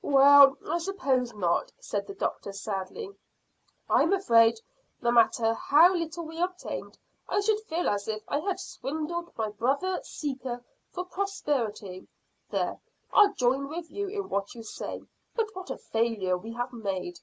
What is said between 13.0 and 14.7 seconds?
I'll join with you in what you